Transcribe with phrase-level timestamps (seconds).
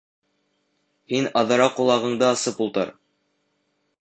[1.13, 2.97] Һин аҙыраҡ ҡолағыңды асып ултыр!